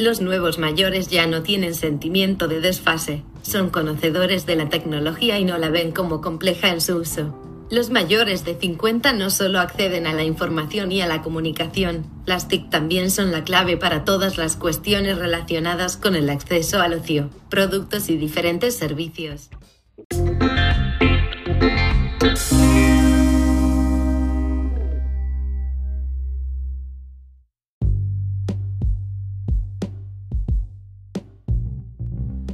Los 0.00 0.22
nuevos 0.22 0.58
mayores 0.58 1.08
ya 1.08 1.26
no 1.26 1.42
tienen 1.42 1.74
sentimiento 1.74 2.48
de 2.48 2.62
desfase, 2.62 3.22
son 3.42 3.68
conocedores 3.68 4.46
de 4.46 4.56
la 4.56 4.70
tecnología 4.70 5.38
y 5.38 5.44
no 5.44 5.58
la 5.58 5.68
ven 5.68 5.92
como 5.92 6.22
compleja 6.22 6.70
en 6.70 6.80
su 6.80 6.96
uso. 6.96 7.38
Los 7.70 7.90
mayores 7.90 8.46
de 8.46 8.54
50 8.54 9.12
no 9.12 9.28
solo 9.28 9.60
acceden 9.60 10.06
a 10.06 10.14
la 10.14 10.24
información 10.24 10.90
y 10.90 11.02
a 11.02 11.06
la 11.06 11.20
comunicación, 11.20 12.06
las 12.24 12.48
TIC 12.48 12.70
también 12.70 13.10
son 13.10 13.30
la 13.30 13.44
clave 13.44 13.76
para 13.76 14.06
todas 14.06 14.38
las 14.38 14.56
cuestiones 14.56 15.18
relacionadas 15.18 15.98
con 15.98 16.16
el 16.16 16.30
acceso 16.30 16.80
al 16.80 16.94
ocio, 16.94 17.28
productos 17.50 18.08
y 18.08 18.16
diferentes 18.16 18.74
servicios. 18.74 19.50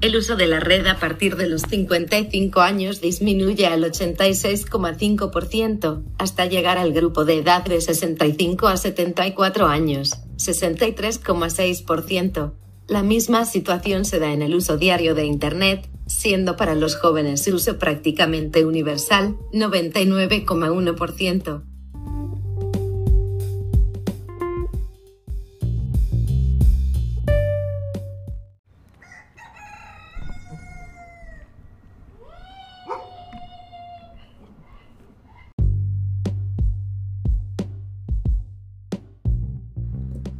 El 0.03 0.15
uso 0.15 0.37
de 0.37 0.47
la 0.47 0.61
red 0.61 0.87
a 0.87 0.99
partir 0.99 1.37
de 1.37 1.49
los 1.49 1.63
55 1.63 2.61
años 2.61 3.01
disminuye 3.01 3.65
al 3.67 3.83
86,5%, 3.83 6.03
hasta 6.19 6.45
llegar 6.45 6.77
al 6.77 6.93
grupo 6.93 7.25
de 7.25 7.39
edad 7.39 7.65
de 7.65 7.81
65 7.81 8.69
a 8.69 8.77
74 8.77 9.67
años, 9.67 10.19
63,6%. 10.37 12.53
La 12.89 13.03
misma 13.03 13.47
situación 13.47 14.05
se 14.05 14.19
da 14.19 14.31
en 14.33 14.43
el 14.43 14.55
uso 14.55 14.77
diario 14.77 15.15
de 15.15 15.25
Internet, 15.25 15.89
siendo 16.07 16.57
para 16.57 16.75
los 16.75 16.97
jóvenes 16.97 17.43
su 17.43 17.55
uso 17.55 17.79
prácticamente 17.79 18.67
universal, 18.67 19.39
99,1%. 19.53 21.63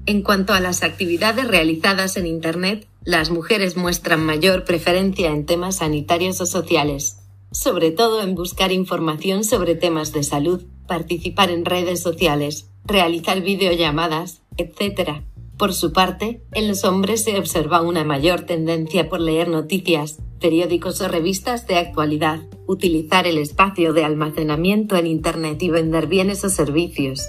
En 0.07 0.23
cuanto 0.23 0.53
a 0.53 0.61
las 0.61 0.85
actividades 0.85 1.49
realizadas 1.49 2.17
en 2.17 2.29
Internet, 2.29 2.87
las 3.05 3.31
mujeres 3.31 3.77
muestran 3.77 4.25
mayor 4.25 4.65
preferencia 4.65 5.31
en 5.31 5.47
temas 5.47 5.79
sanitarios 5.79 6.41
o 6.41 6.47
sociales, 6.47 7.19
sobre 7.51 7.91
todo 7.91 8.23
en 8.23 8.37
buscar 8.37 8.71
información 8.71 9.43
sobre 9.43 9.75
temas 9.75 10.13
de 10.13 10.23
salud, 10.23 10.63
participar 10.87 11.51
en 11.51 11.65
redes 11.65 12.03
sociales, 12.03 12.69
realizar 12.85 13.41
videollamadas, 13.41 14.43
etc. 14.57 15.23
Por 15.59 15.75
su 15.75 15.93
parte, 15.93 16.41
en 16.53 16.69
los 16.69 16.85
hombres 16.85 17.25
se 17.25 17.37
observa 17.37 17.83
una 17.83 18.05
mayor 18.05 18.43
tendencia 18.43 19.09
por 19.09 19.21
leer 19.21 19.49
noticias, 19.49 20.19
periódicos 20.41 21.01
o 21.01 21.09
revistas 21.09 21.67
de 21.67 21.79
actualidad, 21.79 22.43
utilizar 22.69 23.27
el 23.27 23.39
espacio 23.39 23.93
de 23.93 24.05
almacenamiento 24.05 24.97
en 24.97 25.09
Internet 25.09 25.61
y 25.65 25.71
vender 25.71 26.07
bienes 26.07 26.45
o 26.45 26.49
servicios. 26.49 27.27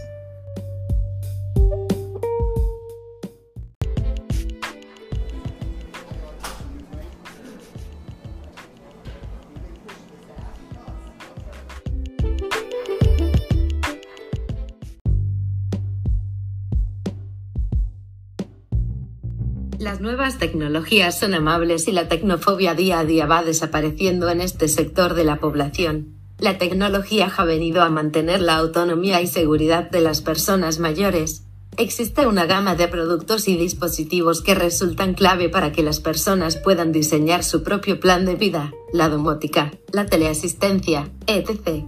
Las 19.80 20.02
nuevas 20.02 20.40
tecnologías 20.40 21.20
son 21.20 21.36
amables 21.36 21.88
y 21.88 21.92
la 21.92 22.08
tecnofobia 22.08 22.74
día 22.74 23.00
a 23.00 23.06
día 23.06 23.28
va 23.28 23.44
desapareciendo 23.44 24.28
en 24.30 24.42
este 24.42 24.68
sector 24.68 25.14
de 25.14 25.24
la 25.24 25.36
población. 25.36 26.16
La 26.40 26.58
tecnología 26.58 27.32
ha 27.36 27.46
venido 27.46 27.84
a 27.84 27.90
mantener 27.90 28.42
la 28.42 28.58
autonomía 28.58 29.22
y 29.22 29.28
seguridad 29.28 29.90
de 29.92 30.02
las 30.02 30.22
personas 30.22 30.80
mayores. 30.80 31.44
Existe 31.78 32.26
una 32.26 32.48
gama 32.48 32.76
de 32.76 32.88
productos 32.88 33.48
y 33.48 33.56
dispositivos 33.56 34.42
que 34.42 34.56
resultan 34.56 35.14
clave 35.14 35.48
para 35.48 35.72
que 35.72 35.84
las 35.84 36.00
personas 36.00 36.58
puedan 36.58 36.92
diseñar 36.92 37.44
su 37.44 37.62
propio 37.62 38.00
plan 38.00 38.26
de 38.26 38.34
vida, 38.34 38.72
la 38.94 39.10
domótica, 39.10 39.72
la 39.92 40.08
teleasistencia, 40.08 41.12
etc. 41.28 41.86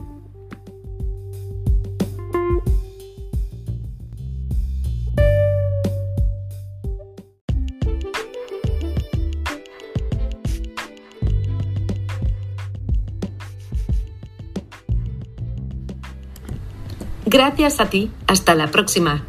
Gracias 17.31 17.79
a 17.79 17.91
ti. 17.91 18.09
Hasta 18.25 18.55
la 18.55 18.71
próxima. 18.71 19.23